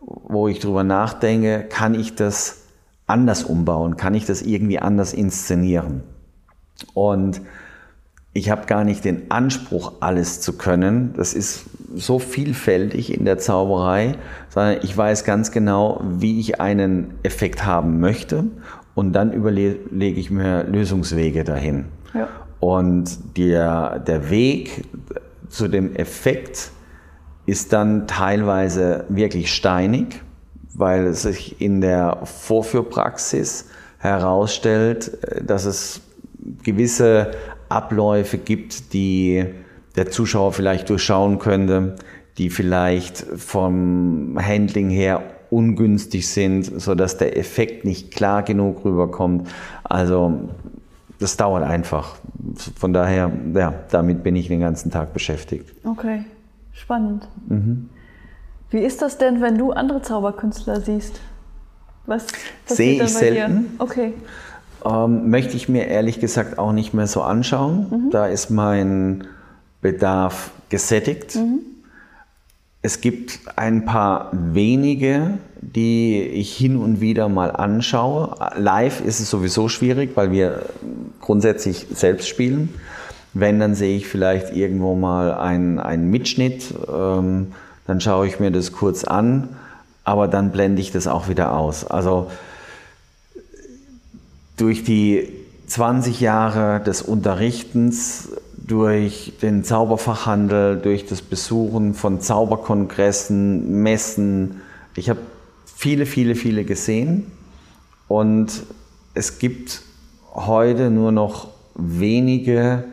[0.00, 2.62] wo ich drüber nachdenke, kann ich das
[3.08, 6.04] anders umbauen, kann ich das irgendwie anders inszenieren?
[6.94, 7.40] Und
[8.32, 11.14] ich habe gar nicht den Anspruch, alles zu können.
[11.16, 11.64] Das ist
[11.94, 14.14] so vielfältig in der Zauberei,
[14.48, 18.44] sondern ich weiß ganz genau, wie ich einen Effekt haben möchte
[18.94, 21.86] und dann überlege ich mir Lösungswege dahin.
[22.14, 22.28] Ja.
[22.60, 24.84] Und der, der Weg
[25.48, 26.70] zu dem Effekt
[27.46, 30.22] ist dann teilweise wirklich steinig,
[30.74, 33.66] weil es sich in der Vorführpraxis
[33.98, 36.00] herausstellt, dass es
[36.62, 37.32] gewisse
[37.70, 39.46] Abläufe gibt, die
[39.96, 41.96] der Zuschauer vielleicht durchschauen könnte,
[42.38, 49.48] die vielleicht vom Handling her ungünstig sind, sodass der Effekt nicht klar genug rüberkommt.
[49.82, 50.48] Also
[51.18, 52.16] das dauert einfach.
[52.76, 55.74] Von daher, ja, damit bin ich den ganzen Tag beschäftigt.
[55.84, 56.24] Okay,
[56.72, 57.28] spannend.
[57.48, 57.90] Mhm.
[58.70, 61.20] Wie ist das denn, wenn du andere Zauberkünstler siehst?
[62.06, 62.26] Was
[62.66, 63.62] sehe ich selten.
[63.62, 63.64] Dir?
[63.78, 64.14] Okay.
[64.84, 67.86] Ähm, möchte ich mir ehrlich gesagt auch nicht mehr so anschauen.
[67.90, 68.10] Mhm.
[68.10, 69.24] Da ist mein
[69.80, 71.36] Bedarf gesättigt.
[71.36, 71.60] Mhm.
[72.82, 78.34] Es gibt ein paar wenige, die ich hin und wieder mal anschaue.
[78.56, 80.62] Live ist es sowieso schwierig, weil wir
[81.20, 82.70] grundsätzlich selbst spielen.
[83.34, 87.52] Wenn, dann sehe ich vielleicht irgendwo mal einen, einen Mitschnitt, ähm,
[87.86, 89.50] dann schaue ich mir das kurz an,
[90.04, 91.84] aber dann blende ich das auch wieder aus.
[91.84, 92.30] Also
[94.60, 95.32] durch die
[95.68, 104.60] 20 Jahre des Unterrichtens, durch den Zauberfachhandel, durch das Besuchen von Zauberkongressen, Messen.
[104.96, 105.20] Ich habe
[105.64, 107.32] viele, viele, viele gesehen
[108.06, 108.64] und
[109.14, 109.82] es gibt
[110.34, 112.84] heute nur noch wenige,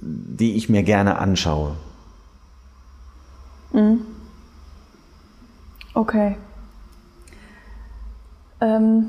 [0.00, 1.76] die ich mir gerne anschaue.
[3.72, 4.02] Mhm.
[5.94, 6.36] Okay.
[8.60, 9.06] Ähm,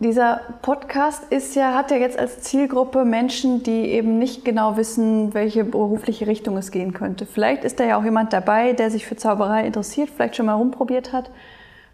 [0.00, 5.34] dieser Podcast ist ja, hat ja jetzt als Zielgruppe Menschen, die eben nicht genau wissen,
[5.34, 7.26] welche berufliche Richtung es gehen könnte.
[7.26, 10.54] Vielleicht ist da ja auch jemand dabei, der sich für Zauberei interessiert, vielleicht schon mal
[10.54, 11.30] rumprobiert hat.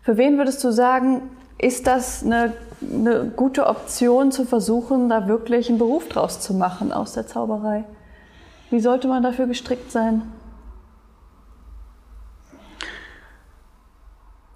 [0.03, 1.23] Für wen würdest du sagen,
[1.59, 6.93] ist das eine, eine gute Option zu versuchen, da wirklich einen Beruf draus zu machen
[6.93, 7.85] aus der Zauberei?
[8.71, 10.23] Wie sollte man dafür gestrickt sein?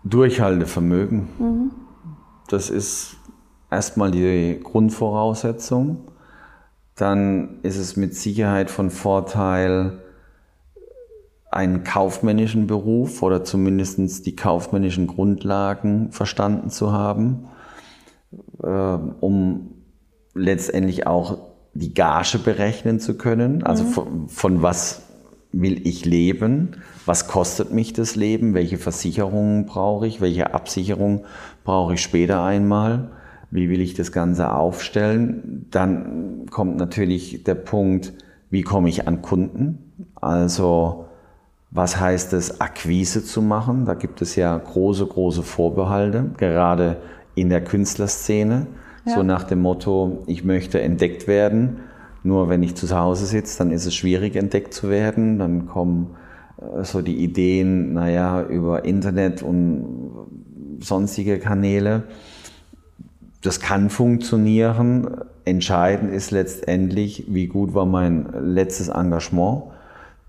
[0.05, 1.29] Durchhaltevermögen.
[1.39, 1.71] Mhm.
[2.49, 3.17] Das ist
[3.71, 6.09] erstmal die Grundvoraussetzung.
[6.97, 10.01] Dann ist es mit Sicherheit von Vorteil,
[11.51, 17.49] einen kaufmännischen Beruf oder zumindest die kaufmännischen Grundlagen verstanden zu haben,
[18.63, 19.73] äh, um
[20.35, 21.39] letztendlich auch
[21.75, 23.65] die Gage berechnen zu können.
[23.65, 23.89] Also mhm.
[23.89, 25.03] von, von was
[25.53, 26.77] will ich leben?
[27.07, 28.55] Was kostet mich das Leben?
[28.55, 30.21] Welche Versicherungen brauche ich?
[30.21, 31.25] Welche Absicherung
[31.65, 33.11] brauche ich später einmal?
[33.51, 35.67] Wie will ich das Ganze aufstellen?
[35.71, 38.13] Dann kommt natürlich der Punkt,
[38.51, 39.93] wie komme ich an Kunden?
[40.15, 41.07] Also,
[41.71, 43.85] was heißt es, Akquise zu machen?
[43.85, 46.99] Da gibt es ja große, große Vorbehalte, gerade
[47.35, 48.67] in der Künstlerszene.
[49.07, 49.15] Ja.
[49.15, 51.79] So nach dem Motto, ich möchte entdeckt werden.
[52.23, 55.39] Nur wenn ich zu Hause sitze, dann ist es schwierig, entdeckt zu werden.
[55.39, 56.17] Dann kommen
[56.59, 62.05] äh, so die Ideen, naja, über Internet und sonstige Kanäle.
[63.43, 65.09] Das kann funktionieren.
[65.45, 69.65] Entscheidend ist letztendlich, wie gut war mein letztes Engagement,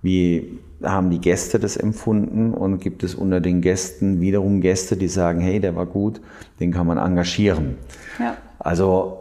[0.02, 5.08] wie haben die Gäste das empfunden und gibt es unter den Gästen wiederum Gäste, die
[5.08, 6.22] sagen, hey, der war gut,
[6.60, 7.76] den kann man engagieren.
[8.20, 8.38] Ja.
[8.58, 9.20] Also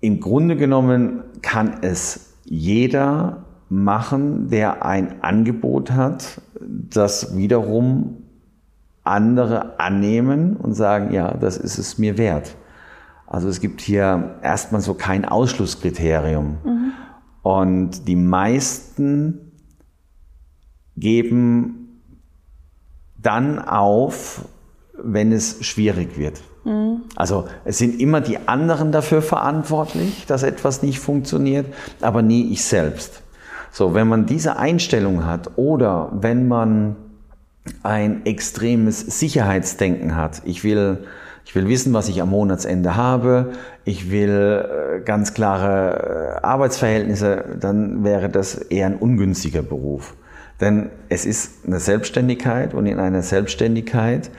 [0.00, 8.18] im Grunde genommen kann es jeder machen, der ein Angebot hat, das wiederum
[9.04, 12.54] andere annehmen und sagen, ja, das ist es mir wert.
[13.32, 16.58] Also es gibt hier erstmal so kein Ausschlusskriterium.
[16.62, 16.92] Mhm.
[17.40, 19.52] Und die meisten
[20.98, 22.02] geben
[23.16, 24.44] dann auf,
[25.02, 26.42] wenn es schwierig wird.
[27.16, 31.66] Also es sind immer die anderen dafür verantwortlich, dass etwas nicht funktioniert,
[32.02, 33.22] aber nie ich selbst.
[33.72, 36.96] So, wenn man diese Einstellung hat oder wenn man
[37.82, 41.04] ein extremes Sicherheitsdenken hat, ich will
[41.44, 43.52] ich will wissen, was ich am Monatsende habe.
[43.84, 47.44] Ich will äh, ganz klare äh, Arbeitsverhältnisse.
[47.60, 50.14] Dann wäre das eher ein ungünstiger Beruf.
[50.60, 54.30] Denn es ist eine Selbstständigkeit und in einer Selbstständigkeit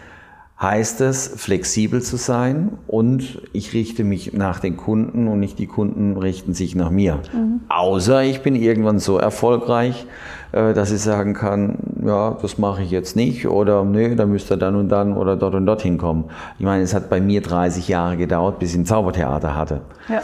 [0.61, 5.67] heißt es, flexibel zu sein und ich richte mich nach den Kunden und nicht die
[5.67, 7.19] Kunden richten sich nach mir.
[7.33, 7.61] Mhm.
[7.69, 10.05] Außer ich bin irgendwann so erfolgreich,
[10.51, 14.51] äh, dass ich sagen kann, ja, das mache ich jetzt nicht oder nee, da müsst
[14.51, 16.25] ihr dann und dann oder dort und dort hinkommen.
[16.59, 19.81] Ich meine, es hat bei mir 30 Jahre gedauert, bis ich ein Zaubertheater hatte.
[20.07, 20.21] Ja.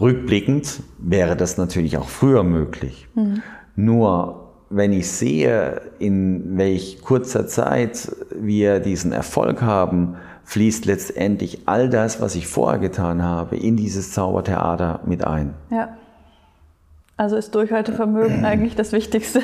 [0.00, 3.08] Rückblickend wäre das natürlich auch früher möglich.
[3.14, 3.42] Mhm.
[3.76, 11.88] Nur wenn ich sehe, in welch kurzer Zeit wir diesen Erfolg haben, fließt letztendlich all
[11.88, 15.54] das, was ich vorher getan habe, in dieses Zaubertheater mit ein.
[15.70, 15.96] Ja.
[17.16, 19.42] Also ist Durchhaltevermögen eigentlich das Wichtigste.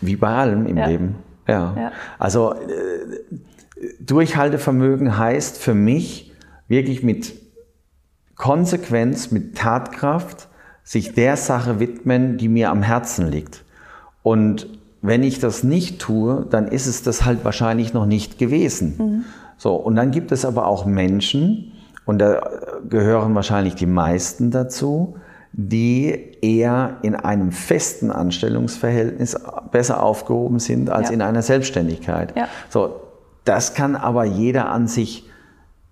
[0.00, 0.86] Wie bei allem im ja.
[0.86, 1.16] Leben.
[1.46, 1.74] Ja.
[1.76, 1.92] ja.
[2.18, 6.32] Also äh, Durchhaltevermögen heißt für mich
[6.68, 7.34] wirklich mit
[8.36, 10.48] Konsequenz, mit Tatkraft,
[10.84, 13.64] sich der Sache widmen, die mir am Herzen liegt.
[14.22, 14.66] Und
[15.02, 18.94] wenn ich das nicht tue, dann ist es das halt wahrscheinlich noch nicht gewesen.
[18.98, 19.24] Mhm.
[19.58, 21.72] So, und dann gibt es aber auch Menschen,
[22.04, 22.40] und da
[22.88, 25.16] gehören wahrscheinlich die meisten dazu,
[25.52, 29.38] die eher in einem festen Anstellungsverhältnis
[29.70, 31.14] besser aufgehoben sind als ja.
[31.14, 32.34] in einer Selbstständigkeit.
[32.36, 32.48] Ja.
[32.70, 33.00] So,
[33.44, 35.28] das kann aber jeder an sich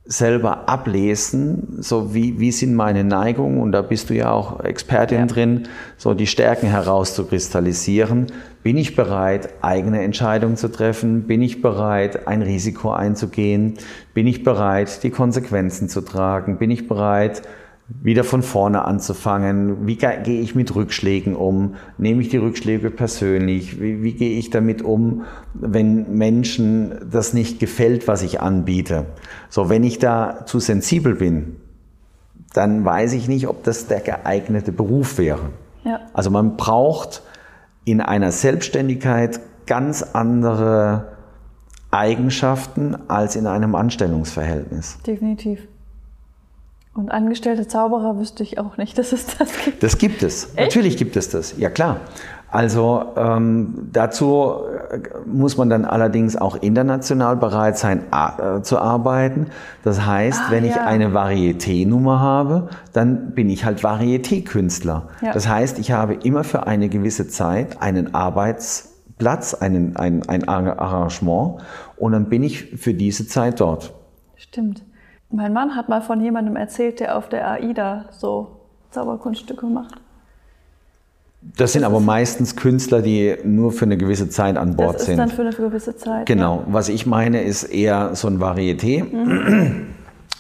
[0.05, 5.21] selber ablesen, so wie, wie sind meine Neigungen, und da bist du ja auch Expertin
[5.21, 5.27] ja.
[5.27, 8.27] drin, so die Stärken herauszukristallisieren.
[8.63, 11.27] Bin ich bereit, eigene Entscheidungen zu treffen?
[11.27, 13.75] Bin ich bereit, ein Risiko einzugehen?
[14.13, 16.59] Bin ich bereit, die Konsequenzen zu tragen?
[16.59, 17.43] Bin ich bereit,
[18.03, 19.87] wieder von vorne anzufangen.
[19.87, 21.75] Wie gehe ich mit Rückschlägen um?
[21.99, 23.81] Nehme ich die Rückschläge persönlich?
[23.81, 25.25] Wie, wie, gehe ich damit um,
[25.55, 29.07] wenn Menschen das nicht gefällt, was ich anbiete?
[29.49, 31.57] So, wenn ich da zu sensibel bin,
[32.53, 35.51] dann weiß ich nicht, ob das der geeignete Beruf wäre.
[35.85, 36.01] Ja.
[36.13, 37.23] Also man braucht
[37.85, 41.17] in einer Selbstständigkeit ganz andere
[41.91, 44.99] Eigenschaften als in einem Anstellungsverhältnis.
[45.07, 45.67] Definitiv.
[47.01, 49.83] Und angestellte Zauberer wüsste ich auch nicht, dass es das gibt.
[49.83, 50.51] Das gibt es.
[50.55, 50.59] Echt?
[50.59, 51.57] Natürlich gibt es das.
[51.57, 51.97] Ja klar.
[52.53, 54.55] Also ähm, dazu
[54.91, 59.47] äh, muss man dann allerdings auch international bereit sein äh, zu arbeiten.
[59.83, 60.73] Das heißt, ah, wenn ja.
[60.73, 65.09] ich eine Varieté-Nummer habe, dann bin ich halt Varieté-Künstler.
[65.23, 65.33] Ja.
[65.33, 71.63] Das heißt, ich habe immer für eine gewisse Zeit einen Arbeitsplatz, einen, ein, ein Arrangement
[71.97, 73.95] und dann bin ich für diese Zeit dort.
[74.35, 74.83] Stimmt.
[75.31, 78.49] Mein Mann hat mal von jemandem erzählt, der auf der AIDA so
[78.91, 79.95] Zauberkunststücke macht.
[81.57, 85.19] Das sind aber meistens Künstler, die nur für eine gewisse Zeit an Bord sind.
[85.19, 86.27] Das ist dann für eine gewisse Zeit.
[86.27, 86.57] Genau.
[86.57, 86.63] Ja.
[86.67, 89.05] Was ich meine, ist eher so ein Varieté.
[89.05, 89.87] Mhm.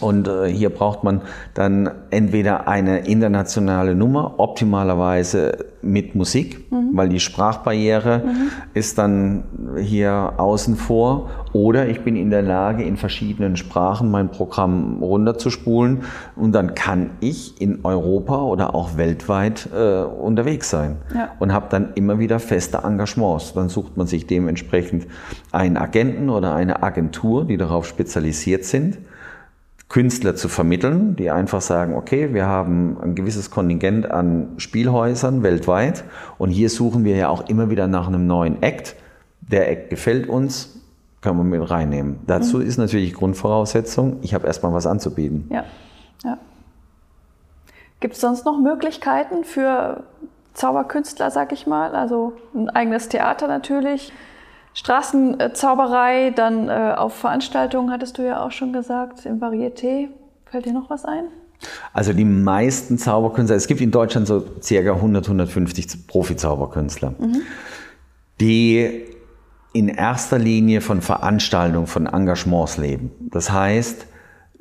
[0.00, 1.20] Und äh, hier braucht man
[1.54, 6.90] dann entweder eine internationale Nummer, optimalerweise mit Musik, mhm.
[6.92, 8.50] weil die Sprachbarriere mhm.
[8.72, 9.44] ist dann
[9.78, 11.28] hier außen vor.
[11.52, 16.02] Oder ich bin in der Lage, in verschiedenen Sprachen mein Programm runterzuspulen
[16.36, 21.30] und dann kann ich in Europa oder auch weltweit äh, unterwegs sein ja.
[21.38, 23.52] und habe dann immer wieder feste Engagements.
[23.54, 25.06] Dann sucht man sich dementsprechend
[25.50, 28.98] einen Agenten oder eine Agentur, die darauf spezialisiert sind
[29.90, 36.04] Künstler zu vermitteln, die einfach sagen, okay, wir haben ein gewisses Kontingent an Spielhäusern weltweit
[36.38, 38.94] und hier suchen wir ja auch immer wieder nach einem neuen Act.
[39.40, 40.79] Der Act gefällt uns,
[41.20, 42.20] können wir mit reinnehmen.
[42.26, 42.66] Dazu mhm.
[42.66, 45.48] ist natürlich Grundvoraussetzung, ich habe erstmal was anzubieten.
[45.50, 45.64] Ja,
[46.24, 46.38] ja.
[48.00, 50.04] Gibt es sonst noch Möglichkeiten für
[50.54, 51.94] Zauberkünstler, sag ich mal?
[51.94, 54.12] Also ein eigenes Theater natürlich,
[54.74, 60.08] Straßenzauberei, dann äh, auf Veranstaltungen hattest du ja auch schon gesagt, im Varieté.
[60.46, 61.24] Fällt dir noch was ein?
[61.92, 67.42] Also die meisten Zauberkünstler, es gibt in Deutschland so circa 100, 150 Profi-Zauberkünstler, mhm.
[68.40, 69.04] die
[69.72, 73.10] in erster Linie von Veranstaltungen, von Engagements leben.
[73.30, 74.06] Das heißt,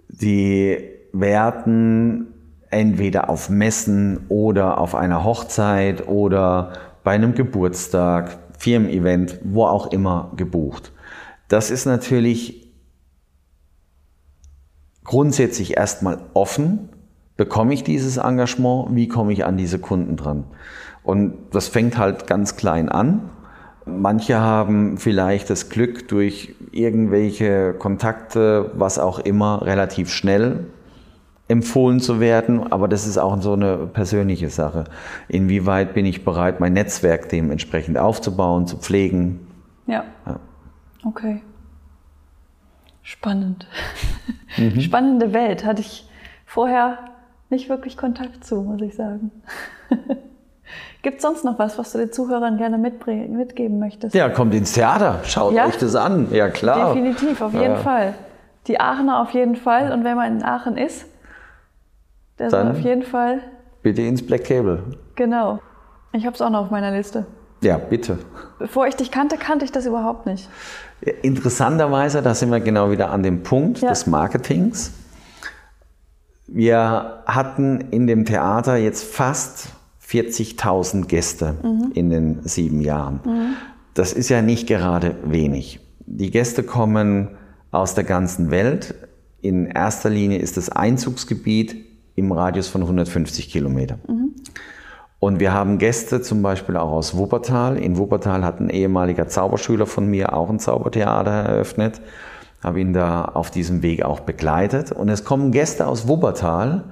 [0.07, 0.77] die
[1.13, 2.27] werden
[2.69, 10.31] entweder auf Messen oder auf einer Hochzeit oder bei einem Geburtstag Firmen-Event, wo auch immer
[10.35, 10.91] gebucht.
[11.47, 12.69] Das ist natürlich
[15.03, 16.89] grundsätzlich erstmal offen.
[17.37, 18.95] Bekomme ich dieses Engagement?
[18.95, 20.43] Wie komme ich an diese Kunden dran?
[21.03, 23.31] Und das fängt halt ganz klein an.
[23.85, 30.65] Manche haben vielleicht das Glück, durch irgendwelche Kontakte, was auch immer, relativ schnell
[31.47, 34.83] empfohlen zu werden, aber das ist auch so eine persönliche Sache.
[35.27, 39.47] Inwieweit bin ich bereit, mein Netzwerk dementsprechend aufzubauen, zu pflegen?
[39.87, 40.05] Ja.
[40.27, 40.39] ja.
[41.03, 41.41] Okay.
[43.03, 43.67] Spannend.
[44.57, 44.81] Mhm.
[44.81, 45.63] Spannende Welt.
[45.63, 46.09] Hatte ich
[46.45, 46.97] vorher
[47.51, 49.29] nicht wirklich Kontakt zu, muss ich sagen.
[51.01, 54.13] Gibt es sonst noch was, was du den Zuhörern gerne mitgeben möchtest?
[54.13, 55.65] Ja, kommt ins Theater, schaut ja?
[55.65, 56.27] euch das an.
[56.31, 56.93] Ja, klar.
[56.93, 57.77] Definitiv, auf jeden ja.
[57.77, 58.15] Fall.
[58.67, 59.93] Die Aachener auf jeden Fall.
[59.93, 61.05] Und wenn man in Aachen ist,
[62.37, 63.39] der soll auf jeden Fall.
[63.81, 64.83] Bitte ins Black Cable.
[65.15, 65.59] Genau.
[66.11, 67.25] Ich habe es auch noch auf meiner Liste.
[67.61, 68.19] Ja, bitte.
[68.57, 70.49] Bevor ich dich kannte, kannte ich das überhaupt nicht.
[71.21, 73.89] Interessanterweise, da sind wir genau wieder an dem Punkt ja.
[73.89, 74.93] des Marketings.
[76.47, 79.69] Wir hatten in dem Theater jetzt fast
[80.09, 81.91] 40.000 Gäste mhm.
[81.93, 83.19] in den sieben Jahren.
[83.25, 83.53] Mhm.
[83.93, 85.79] Das ist ja nicht gerade wenig.
[86.05, 87.29] Die Gäste kommen
[87.71, 88.95] aus der ganzen Welt.
[89.41, 91.75] In erster Linie ist das Einzugsgebiet
[92.15, 93.99] im Radius von 150 Kilometern.
[94.07, 94.35] Mhm.
[95.19, 97.77] Und wir haben Gäste zum Beispiel auch aus Wuppertal.
[97.77, 102.01] In Wuppertal hat ein ehemaliger Zauberschüler von mir auch ein Zaubertheater eröffnet.
[102.63, 104.91] Habe ihn da auf diesem Weg auch begleitet.
[104.91, 106.85] Und es kommen Gäste aus Wuppertal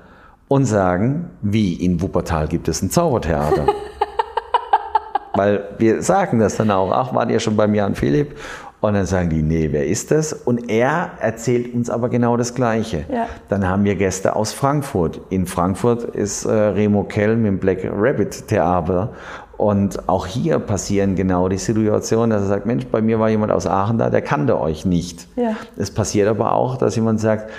[0.48, 3.66] und sagen, wie in Wuppertal gibt es ein Zaubertheater.
[5.36, 8.36] Weil wir sagen das dann auch, ach, wart ihr schon beim Jan Philipp?
[8.80, 10.34] Und dann sagen die, nee, wer ist das?
[10.34, 13.06] Und er erzählt uns aber genau das Gleiche.
[13.12, 13.28] Ja.
[13.50, 15.20] Dann haben wir Gäste aus Frankfurt.
[15.30, 19.14] In Frankfurt ist äh, Remo Kell mit dem Black Rabbit Theater.
[19.58, 23.52] Und auch hier passieren genau die Situationen, dass er sagt, Mensch, bei mir war jemand
[23.52, 25.28] aus Aachen da, der kannte euch nicht.
[25.36, 25.56] Ja.
[25.76, 27.50] Es passiert aber auch, dass jemand sagt,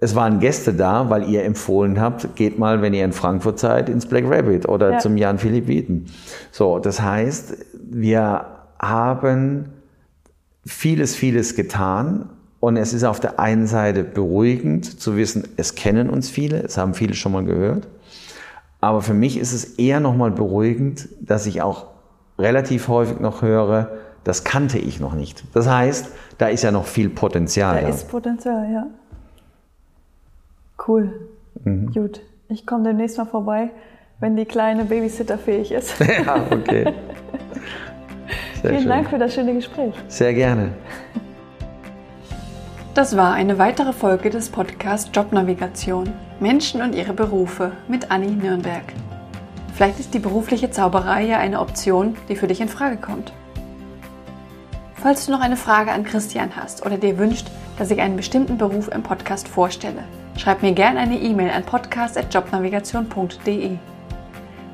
[0.00, 3.88] es waren Gäste da, weil ihr empfohlen habt, geht mal, wenn ihr in Frankfurt seid,
[3.88, 4.98] ins Black Rabbit oder ja.
[4.98, 6.06] zum Jan Philipp Wieten.
[6.50, 8.46] So, das heißt, wir
[8.78, 9.70] haben
[10.66, 12.30] vieles, vieles getan.
[12.60, 16.78] Und es ist auf der einen Seite beruhigend zu wissen, es kennen uns viele, es
[16.78, 17.86] haben viele schon mal gehört.
[18.80, 21.88] Aber für mich ist es eher nochmal beruhigend, dass ich auch
[22.38, 23.90] relativ häufig noch höre,
[24.24, 25.44] das kannte ich noch nicht.
[25.52, 27.76] Das heißt, da ist ja noch viel Potenzial.
[27.76, 27.88] Da, da.
[27.88, 28.86] ist Potenzial, ja.
[30.86, 31.28] Cool.
[31.64, 31.92] Mhm.
[31.92, 32.20] Gut.
[32.48, 33.70] Ich komme demnächst mal vorbei,
[34.20, 35.98] wenn die kleine Babysitter fähig ist.
[36.00, 36.84] ja, okay.
[38.62, 38.88] Sehr Vielen schön.
[38.88, 39.94] Dank für das schöne Gespräch.
[40.08, 40.70] Sehr gerne.
[42.94, 46.12] Das war eine weitere Folge des Podcasts Jobnavigation.
[46.38, 48.84] Menschen und ihre Berufe mit Anni Nürnberg.
[49.74, 53.32] Vielleicht ist die berufliche Zauberei ja eine Option, die für dich in Frage kommt.
[54.94, 58.56] Falls du noch eine Frage an Christian hast oder dir wünscht, dass ich einen bestimmten
[58.58, 60.04] Beruf im Podcast vorstelle,
[60.36, 63.78] schreib mir gerne eine E-Mail an podcast.jobnavigation.de.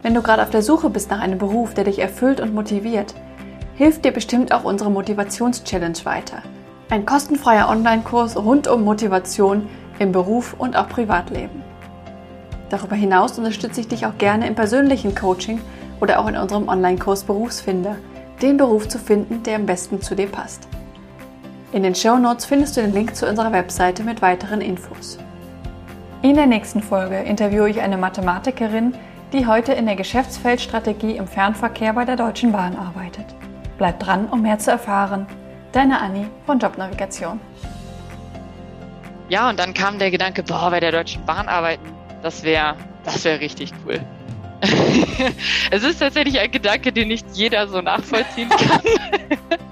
[0.03, 3.15] Wenn du gerade auf der Suche bist nach einem Beruf, der dich erfüllt und motiviert,
[3.77, 6.43] hilft dir bestimmt auch unsere Motivations-Challenge weiter.
[6.91, 11.63] Ein kostenfreier Online-Kurs rund um Motivation im Beruf und auch Privatleben.
[12.71, 15.61] Darüber hinaus unterstütze ich dich auch gerne im persönlichen Coaching
[16.01, 17.97] oder auch in unserem Online-Kurs Berufsfinder,
[18.41, 20.67] den Beruf zu finden, der am besten zu dir passt.
[21.73, 25.19] In den Show Notes findest du den Link zu unserer Webseite mit weiteren Infos.
[26.23, 28.95] In der nächsten Folge interviewe ich eine Mathematikerin,
[29.33, 33.25] die heute in der Geschäftsfeldstrategie im Fernverkehr bei der Deutschen Bahn arbeitet.
[33.79, 35.27] Bleib dran, um mehr zu erfahren.
[35.73, 37.41] Deine Anni von Jobnavigation.
[39.31, 41.89] Ja, und dann kam der Gedanke, boah, bei der Deutschen Bahn arbeiten,
[42.23, 43.99] das wäre das wär richtig cool.
[45.71, 48.83] es ist tatsächlich ein Gedanke, den nicht jeder so nachvollziehen kann.